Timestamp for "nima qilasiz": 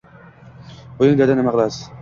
1.41-1.87